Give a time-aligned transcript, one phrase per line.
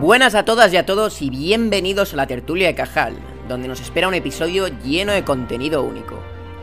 [0.00, 3.14] Buenas a todas y a todos y bienvenidos a la tertulia de Cajal,
[3.48, 6.20] donde nos espera un episodio lleno de contenido único.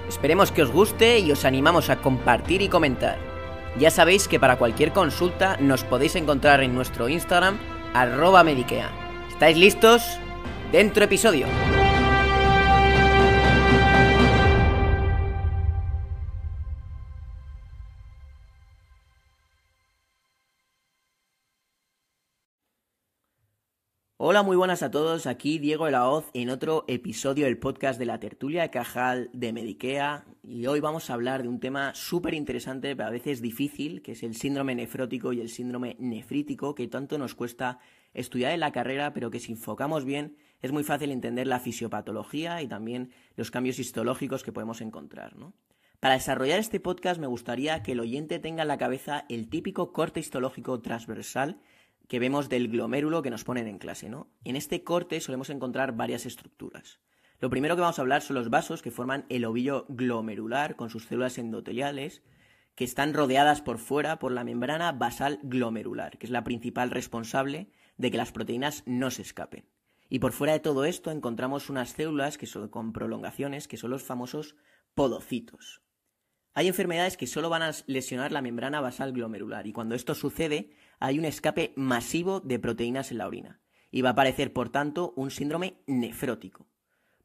[0.07, 3.17] Esperemos que os guste y os animamos a compartir y comentar.
[3.77, 7.59] Ya sabéis que para cualquier consulta nos podéis encontrar en nuestro Instagram,
[7.93, 8.89] arroba mediquea.
[9.29, 10.01] ¿Estáis listos?
[10.71, 11.45] Dentro episodio.
[24.27, 25.27] Hola, muy buenas a todos.
[25.27, 29.29] Aquí Diego de la Hoz en otro episodio del podcast de la tertulia de Cajal
[29.33, 30.25] de Mediquea.
[30.41, 34.13] Y hoy vamos a hablar de un tema súper interesante, pero a veces difícil, que
[34.13, 37.77] es el síndrome nefrótico y el síndrome nefrítico, que tanto nos cuesta
[38.15, 42.63] estudiar en la carrera, pero que si enfocamos bien es muy fácil entender la fisiopatología
[42.63, 45.35] y también los cambios histológicos que podemos encontrar.
[45.99, 49.93] Para desarrollar este podcast me gustaría que el oyente tenga en la cabeza el típico
[49.93, 51.59] corte histológico transversal
[52.07, 54.29] que vemos del glomérulo que nos ponen en clase, ¿no?
[54.43, 56.99] En este corte solemos encontrar varias estructuras.
[57.39, 60.89] Lo primero que vamos a hablar son los vasos que forman el ovillo glomerular con
[60.89, 62.23] sus células endoteliales
[62.75, 67.69] que están rodeadas por fuera por la membrana basal glomerular, que es la principal responsable
[67.97, 69.65] de que las proteínas no se escapen.
[70.09, 73.91] Y por fuera de todo esto encontramos unas células que son con prolongaciones, que son
[73.91, 74.55] los famosos
[74.93, 75.81] podocitos.
[76.53, 80.71] Hay enfermedades que solo van a lesionar la membrana basal glomerular y cuando esto sucede
[80.99, 85.13] hay un escape masivo de proteínas en la orina y va a aparecer, por tanto,
[85.15, 86.67] un síndrome nefrótico.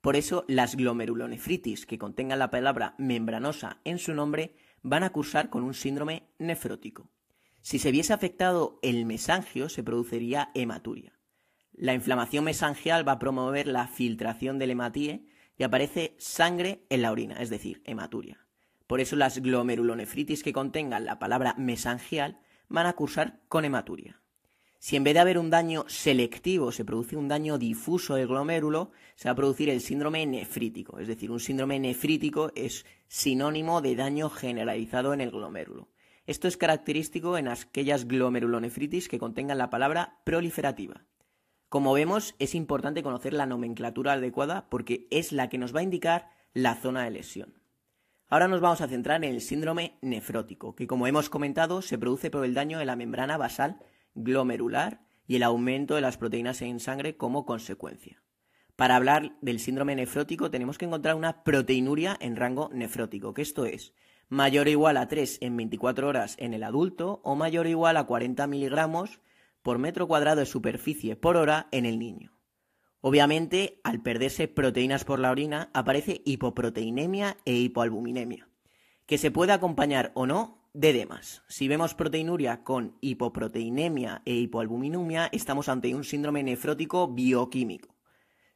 [0.00, 5.50] Por eso, las glomerulonefritis que contengan la palabra membranosa en su nombre van a cursar
[5.50, 7.10] con un síndrome nefrótico.
[7.60, 11.18] Si se viese afectado el mesangio, se produciría hematuria.
[11.72, 15.26] La inflamación mesangial va a promover la filtración del hematíe
[15.58, 18.46] y aparece sangre en la orina, es decir, hematuria.
[18.86, 24.20] Por eso las glomerulonefritis que contengan la palabra mesangial van a cursar con hematuria.
[24.78, 28.92] Si en vez de haber un daño selectivo se produce un daño difuso del glomérulo,
[29.14, 30.98] se va a producir el síndrome nefrítico.
[30.98, 35.90] Es decir, un síndrome nefrítico es sinónimo de daño generalizado en el glomérulo.
[36.26, 41.04] Esto es característico en aquellas glomerulonefritis que contengan la palabra proliferativa.
[41.68, 45.84] Como vemos, es importante conocer la nomenclatura adecuada porque es la que nos va a
[45.84, 47.59] indicar la zona de lesión.
[48.32, 52.30] Ahora nos vamos a centrar en el síndrome nefrótico, que como hemos comentado se produce
[52.30, 53.80] por el daño de la membrana basal
[54.14, 58.22] glomerular y el aumento de las proteínas en sangre como consecuencia.
[58.76, 63.64] Para hablar del síndrome nefrótico tenemos que encontrar una proteinuria en rango nefrótico, que esto
[63.66, 63.94] es
[64.28, 67.96] mayor o igual a 3 en 24 horas en el adulto o mayor o igual
[67.96, 69.18] a 40 miligramos
[69.60, 72.30] por metro cuadrado de superficie por hora en el niño.
[73.02, 78.48] Obviamente, al perderse proteínas por la orina, aparece hipoproteinemia e hipoalbuminemia,
[79.06, 81.42] que se puede acompañar o no de edemas.
[81.48, 87.96] Si vemos proteinuria con hipoproteinemia e hipoalbuminemia, estamos ante un síndrome nefrótico bioquímico.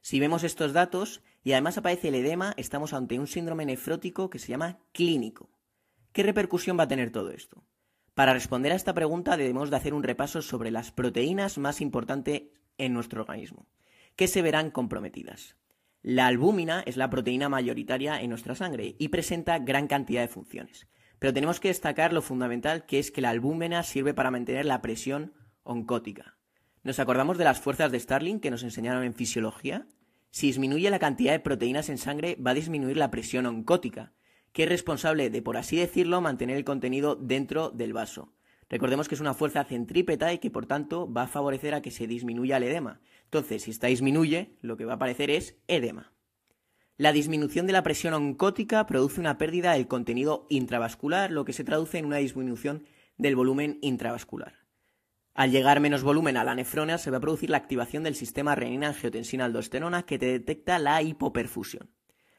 [0.01, 4.37] Si vemos estos datos y además aparece el edema, estamos ante un síndrome nefrótico que
[4.37, 5.49] se llama clínico.
[6.11, 7.63] ¿Qué repercusión va a tener todo esto?
[8.13, 12.43] Para responder a esta pregunta debemos de hacer un repaso sobre las proteínas más importantes
[12.77, 13.65] en nuestro organismo
[14.15, 15.55] que se verán comprometidas.
[16.01, 20.87] La albúmina es la proteína mayoritaria en nuestra sangre y presenta gran cantidad de funciones.
[21.19, 24.81] Pero tenemos que destacar lo fundamental que es que la albúmina sirve para mantener la
[24.81, 25.33] presión
[25.63, 26.37] oncótica.
[26.83, 29.87] ¿Nos acordamos de las fuerzas de Starling que nos enseñaron en fisiología?
[30.29, 34.13] Si disminuye la cantidad de proteínas en sangre, va a disminuir la presión oncótica,
[34.51, 38.35] que es responsable de, por así decirlo, mantener el contenido dentro del vaso.
[38.69, 41.91] Recordemos que es una fuerza centrípeta y que por tanto va a favorecer a que
[41.91, 42.99] se disminuya el edema.
[43.25, 46.13] Entonces, si esta disminuye, lo que va a aparecer es edema.
[46.97, 51.65] La disminución de la presión oncótica produce una pérdida del contenido intravascular, lo que se
[51.65, 52.85] traduce en una disminución
[53.17, 54.65] del volumen intravascular.
[55.33, 58.55] Al llegar menos volumen a la nefrona, se va a producir la activación del sistema
[58.55, 61.91] renina-angiotensina-aldosterona que te detecta la hipoperfusión.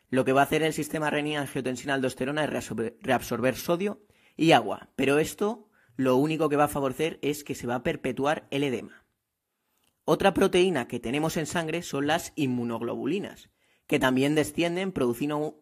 [0.08, 2.70] Lo que va a hacer el sistema renina-angiotensina-aldosterona es
[3.02, 7.66] reabsorber sodio y agua, pero esto lo único que va a favorecer es que se
[7.66, 9.05] va a perpetuar el edema.
[10.08, 13.50] Otra proteína que tenemos en sangre son las inmunoglobulinas,
[13.88, 15.58] que también descienden produciendo,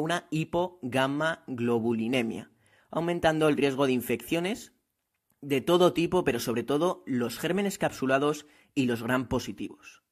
[0.00, 2.50] una hipogamma-globulinemia,
[2.90, 4.72] aumentando el riesgo de infecciones
[5.42, 10.02] de todo tipo, pero sobre todo los gérmenes capsulados y los gram positivos.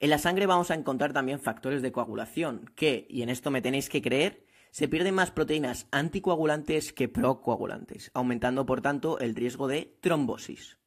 [0.00, 3.62] En la sangre vamos a encontrar también factores de coagulación, que, y en esto me
[3.62, 9.68] tenéis que creer, se pierden más proteínas anticoagulantes que procoagulantes, aumentando por tanto el riesgo
[9.68, 10.81] de trombosis.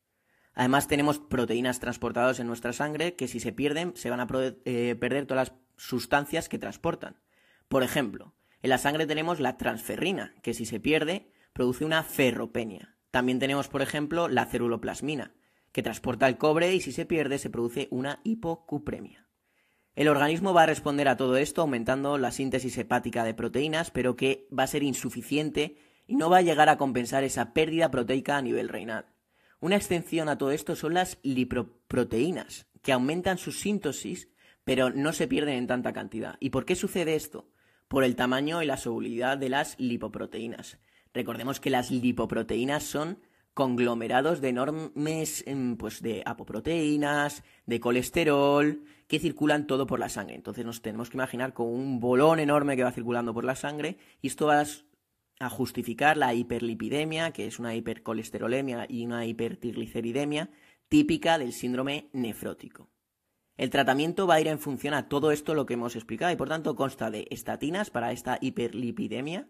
[0.56, 4.28] Además tenemos proteínas transportadas en nuestra sangre que si se pierden se van a
[4.63, 7.18] eh, perder todas las sustancias que transportan.
[7.68, 12.96] Por ejemplo, en la sangre tenemos la transferrina, que si se pierde produce una ferropenia.
[13.12, 15.34] También tenemos, por ejemplo, la ceruloplasmina,
[15.72, 19.28] que transporta el cobre y si se pierde se produce una hipocupremia.
[19.94, 24.16] El organismo va a responder a todo esto aumentando la síntesis hepática de proteínas, pero
[24.16, 28.38] que va a ser insuficiente y no va a llegar a compensar esa pérdida proteica
[28.38, 29.14] a nivel renal.
[29.60, 34.30] Una extensión a todo esto son las lipoproteínas, que aumentan su síntesis,
[34.63, 36.36] pero no se pierden en tanta cantidad.
[36.40, 37.48] ¿Y por qué sucede esto?
[37.88, 40.80] Por el tamaño y la solubilidad de las lipoproteínas.
[41.13, 43.19] Recordemos que las lipoproteínas son
[43.56, 50.36] conglomerados de enormes em, pues de apoproteínas, de colesterol, que circulan todo por la sangre.
[50.36, 53.98] Entonces nos tenemos que imaginar con un bolón enorme que va circulando por la sangre
[54.22, 54.63] y esto va
[55.39, 60.49] a justificar la hiperlipidemia, que es una hipercolesterolemia y una hipertrigliceridemia
[60.87, 62.89] típica del síndrome nefrótico.
[63.57, 66.35] El tratamiento va a ir en función a todo esto lo que hemos explicado y
[66.35, 69.47] por tanto consta de estatinas para esta hiperlipidemia,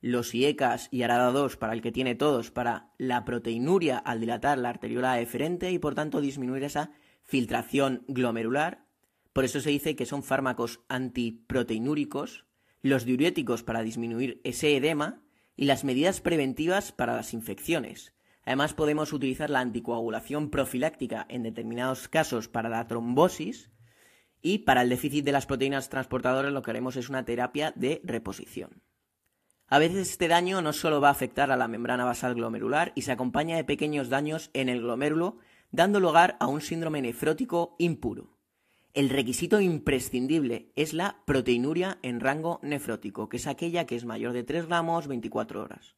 [0.00, 4.58] los IECAS y ARADA 2 para el que tiene todos para la proteinuria al dilatar
[4.58, 6.92] la arteriola eferente y por tanto disminuir esa
[7.24, 8.86] filtración glomerular.
[9.32, 12.44] Por eso se dice que son fármacos antiproteinúricos,
[12.82, 15.22] los diuréticos para disminuir ese edema
[15.56, 18.14] y las medidas preventivas para las infecciones.
[18.44, 23.70] Además podemos utilizar la anticoagulación profiláctica en determinados casos para la trombosis
[24.40, 28.00] y para el déficit de las proteínas transportadoras lo que haremos es una terapia de
[28.04, 28.82] reposición.
[29.66, 33.02] A veces este daño no solo va a afectar a la membrana basal glomerular y
[33.02, 35.38] se acompaña de pequeños daños en el glomérulo,
[35.70, 38.37] dando lugar a un síndrome nefrótico impuro.
[38.98, 44.32] El requisito imprescindible es la proteinuria en rango nefrótico, que es aquella que es mayor
[44.32, 45.94] de 3 gramos 24 horas.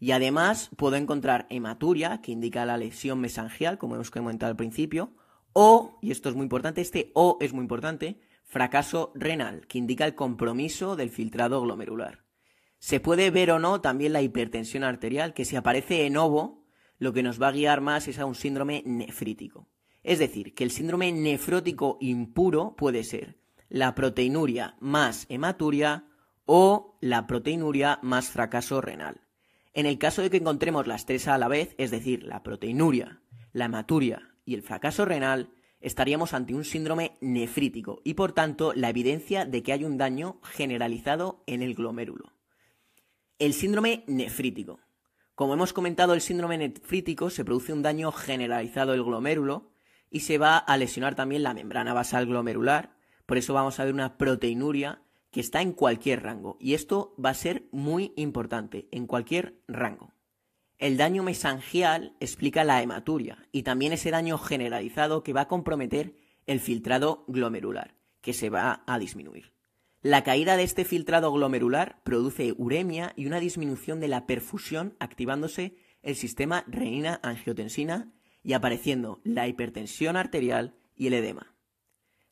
[0.00, 5.12] Y además puedo encontrar hematuria, que indica la lesión mesangial, como hemos comentado al principio,
[5.52, 10.04] o, y esto es muy importante, este O es muy importante, fracaso renal, que indica
[10.04, 12.24] el compromiso del filtrado glomerular.
[12.80, 16.66] Se puede ver o no también la hipertensión arterial, que si aparece en ovo,
[16.98, 19.68] lo que nos va a guiar más es a un síndrome nefrítico.
[20.02, 23.38] Es decir, que el síndrome nefrótico impuro puede ser
[23.68, 26.04] la proteinuria más hematuria
[26.44, 29.20] o la proteinuria más fracaso renal.
[29.72, 33.22] En el caso de que encontremos las tres a la vez, es decir, la proteinuria,
[33.52, 38.90] la hematuria y el fracaso renal, estaríamos ante un síndrome nefrítico y por tanto la
[38.90, 42.32] evidencia de que hay un daño generalizado en el glomérulo.
[43.38, 44.80] El síndrome nefrítico.
[45.34, 49.69] Como hemos comentado, el síndrome nefrítico se produce un daño generalizado del glomérulo
[50.10, 52.96] y se va a lesionar también la membrana basal glomerular.
[53.26, 56.56] Por eso vamos a ver una proteinuria que está en cualquier rango.
[56.60, 60.12] Y esto va a ser muy importante, en cualquier rango.
[60.78, 66.14] El daño mesangial explica la hematuria y también ese daño generalizado que va a comprometer
[66.46, 69.52] el filtrado glomerular, que se va a disminuir.
[70.02, 75.76] La caída de este filtrado glomerular produce uremia y una disminución de la perfusión activándose
[76.02, 78.10] el sistema renina-angiotensina
[78.42, 81.54] y apareciendo la hipertensión arterial y el edema.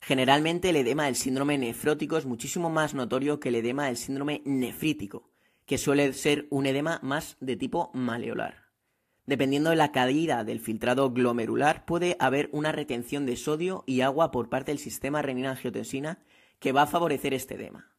[0.00, 4.42] Generalmente el edema del síndrome nefrótico es muchísimo más notorio que el edema del síndrome
[4.44, 5.30] nefrítico,
[5.66, 8.68] que suele ser un edema más de tipo maleolar.
[9.26, 14.30] Dependiendo de la caída del filtrado glomerular, puede haber una retención de sodio y agua
[14.30, 16.22] por parte del sistema renina-angiotensina
[16.58, 17.92] que va a favorecer este edema.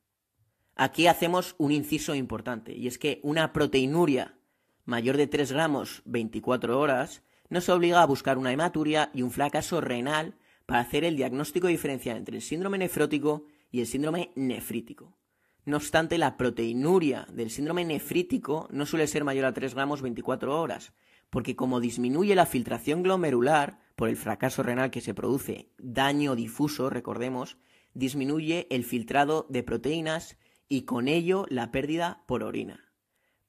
[0.75, 4.39] Aquí hacemos un inciso importante, y es que una proteinuria
[4.85, 9.81] mayor de 3 gramos 24 horas nos obliga a buscar una hematuria y un fracaso
[9.81, 15.17] renal para hacer el diagnóstico diferencial entre el síndrome nefrótico y el síndrome nefrítico.
[15.65, 20.59] No obstante, la proteinuria del síndrome nefrítico no suele ser mayor a 3 gramos 24
[20.59, 20.93] horas,
[21.29, 26.89] porque como disminuye la filtración glomerular por el fracaso renal que se produce, daño difuso,
[26.89, 27.57] recordemos,
[27.93, 30.37] disminuye el filtrado de proteínas
[30.67, 32.93] y con ello la pérdida por orina.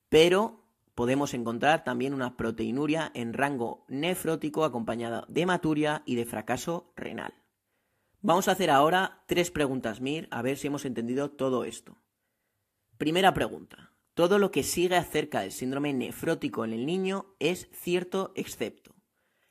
[0.08, 0.59] Pero
[1.00, 7.32] podemos encontrar también una proteinuria en rango nefrótico acompañada de hematuria y de fracaso renal.
[8.20, 11.96] Vamos a hacer ahora tres preguntas MIR a ver si hemos entendido todo esto.
[12.98, 13.94] Primera pregunta.
[14.12, 18.94] Todo lo que sigue acerca del síndrome nefrótico en el niño es cierto excepto.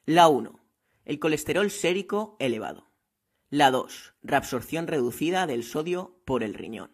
[0.05, 0.59] La 1.
[1.03, 2.91] El colesterol sérico elevado.
[3.49, 4.13] La 2.
[4.21, 6.91] Reabsorción reducida del sodio por el riñón.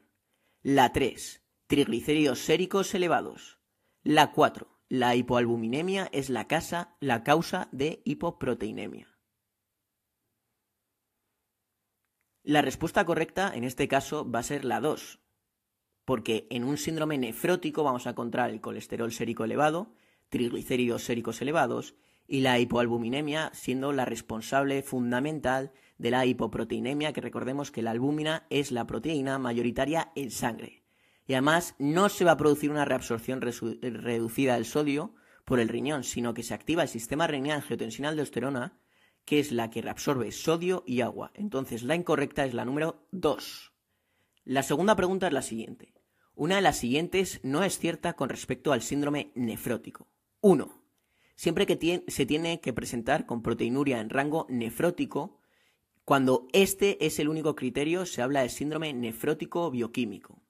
[0.62, 1.44] La 3.
[1.68, 3.60] Triglicéridos séricos elevados.
[4.08, 4.68] La 4.
[4.88, 9.08] La hipoalbuminemia es la, causa de hipoproteinemia.
[12.44, 15.22] La respuesta correcta en este caso va a ser la 2,
[16.06, 19.96] porque en un síndrome nefrótico vamos a encontrar el colesterol sérico elevado,
[20.30, 21.96] triglicéridos séricos elevados
[22.28, 28.46] y la hipoalbuminemia siendo la responsable fundamental de la hipoproteinemia, que recordemos que la albúmina
[28.52, 30.85] es la proteína mayoritaria en sangre.
[31.28, 36.04] Y además no se va a producir una reabsorción reducida del sodio por el riñón,
[36.04, 38.80] sino que se activa el sistema renina-angiotensina-aldosterona
[39.26, 41.32] que es la que reabsorbe sodio y agua.
[41.34, 43.74] Entonces la incorrecta es la número 2.
[44.46, 45.94] La segunda pregunta es la siguiente.
[46.36, 50.08] Una de las siguientes no es cierta con respecto al síndrome nefrótico.
[50.42, 50.84] 1.
[51.36, 55.42] Siempre que se tiene que presentar con proteinuria en rango nefrótico,
[56.04, 60.45] cuando este es el único criterio, se habla de síndrome nefrótico bioquímico.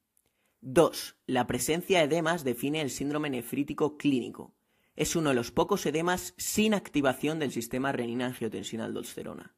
[0.68, 1.18] 2.
[1.28, 4.56] La presencia de edemas define el síndrome nefrítico clínico.
[4.96, 9.56] Es uno de los pocos edemas sin activación del sistema renina-angiotensina-aldosterona.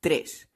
[0.00, 0.50] 3.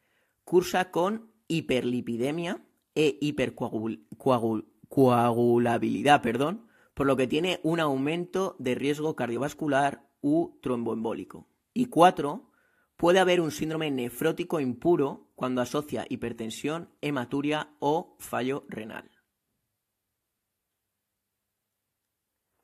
[0.45, 2.63] Cursa con hiperlipidemia
[2.95, 11.49] e hipercoagulabilidad, perdón, por lo que tiene un aumento de riesgo cardiovascular u tromboembólico.
[11.73, 12.53] Y 4
[12.97, 19.16] Puede haber un síndrome nefrótico impuro cuando asocia hipertensión, hematuria o fallo renal.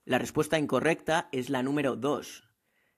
[0.04, 2.48] La respuesta incorrecta es la número 2,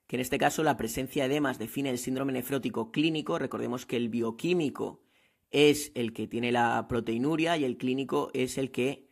[0.06, 3.38] que en este caso la presencia de edemas define el síndrome nefrótico clínico.
[3.38, 5.02] Recordemos que el bioquímico
[5.50, 9.08] es el que tiene la proteinuria y el clínico es el que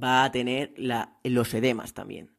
[0.00, 0.74] va a tener
[1.24, 2.32] los edemas también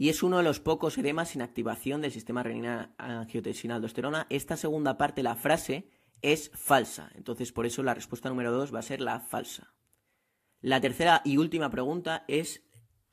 [0.00, 4.26] y es uno de los pocos edemas sin activación del sistema renina-angiotensina-aldosterona.
[4.30, 5.90] Esta segunda parte, la frase,
[6.22, 7.10] es falsa.
[7.16, 9.74] Entonces, por eso la respuesta número 2 va a ser la falsa.
[10.62, 12.64] La tercera y última pregunta es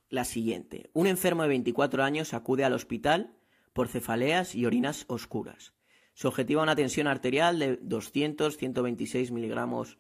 [0.10, 0.90] la siguiente.
[0.94, 3.36] Un enfermo de 24 años acude al hospital
[3.74, 5.74] por cefaleas y orinas oscuras.
[6.14, 10.00] Se objetiva una tensión arterial de 200-126 miligramos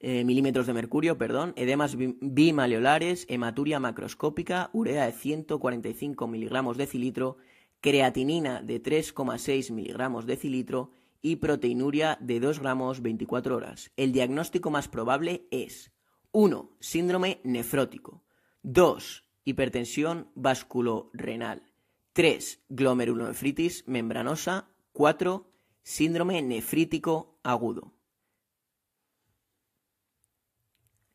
[0.00, 7.38] eh, milímetros de mercurio, perdón, edemas bimaleolares, hematuria macroscópica, urea de 145 miligramos de cilitro,
[7.80, 13.90] creatinina de 3,6 miligramos de cilitro y proteinuria de 2 gramos 24 horas.
[13.96, 15.92] El diagnóstico más probable es
[16.30, 16.76] 1.
[16.78, 18.22] Síndrome nefrótico.
[18.62, 19.27] 2.
[19.48, 21.62] Hipertensión vasculorenal.
[22.12, 22.64] 3.
[22.68, 24.68] Glomerulonefritis membranosa.
[24.92, 25.50] 4.
[25.82, 27.94] Síndrome nefrítico agudo.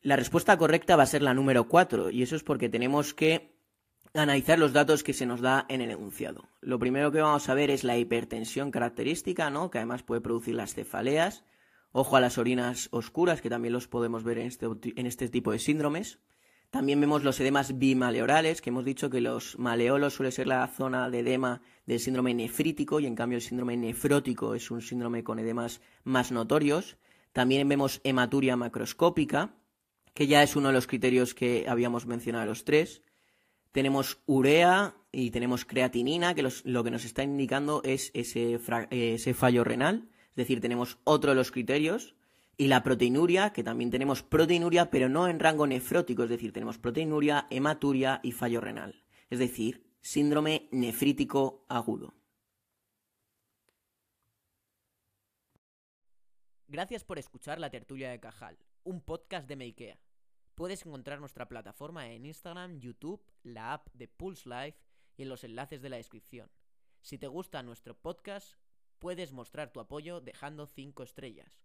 [0.02, 3.54] La respuesta correcta va a ser la número 4 y eso es porque tenemos que
[4.14, 6.48] analizar los datos que se nos da en el enunciado.
[6.60, 9.70] Lo primero que vamos a ver es la hipertensión característica, ¿no?
[9.70, 11.44] que además puede producir las cefaleas.
[11.92, 15.52] Ojo a las orinas oscuras, que también los podemos ver en este, en este tipo
[15.52, 16.18] de síndromes.
[16.74, 21.08] También vemos los edemas bimaleorales, que hemos dicho que los maleolos suele ser la zona
[21.08, 25.38] de edema del síndrome nefrítico y en cambio el síndrome nefrótico es un síndrome con
[25.38, 26.96] edemas más notorios.
[27.32, 29.54] También vemos hematuria macroscópica,
[30.14, 33.02] que ya es uno de los criterios que habíamos mencionado los tres.
[33.70, 38.58] Tenemos urea y tenemos creatinina, que lo que nos está indicando es ese,
[38.90, 42.16] ese fallo renal, es decir, tenemos otro de los criterios.
[42.56, 46.78] Y la proteinuria, que también tenemos proteinuria, pero no en rango nefrótico, es decir, tenemos
[46.78, 52.14] proteinuria, hematuria y fallo renal, es decir, síndrome nefrítico agudo.
[56.68, 59.98] Gracias por escuchar la tertulia de Cajal un podcast de Meikea.
[60.54, 64.78] Puedes encontrar nuestra plataforma en Instagram, YouTube, la app de Pulse Life
[65.16, 66.50] y en los enlaces de la descripción.
[67.00, 68.54] Si te gusta nuestro podcast,
[68.98, 71.64] puedes mostrar tu apoyo dejando 5 estrellas.